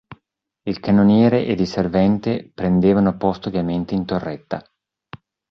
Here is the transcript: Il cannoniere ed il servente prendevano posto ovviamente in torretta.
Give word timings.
Il 0.63 0.79
cannoniere 0.79 1.45
ed 1.45 1.59
il 1.59 1.67
servente 1.67 2.49
prendevano 2.55 3.15
posto 3.17 3.49
ovviamente 3.49 3.93
in 3.93 4.03
torretta. 4.03 4.65